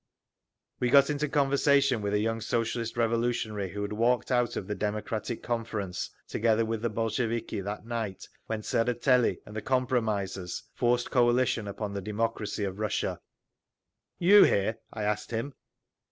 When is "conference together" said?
5.43-6.65